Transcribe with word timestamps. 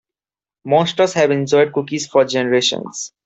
Monsters 0.65 1.13
have 1.13 1.29
enjoyed 1.29 1.71
cookies 1.73 2.07
for 2.07 2.25
generations. 2.25 3.13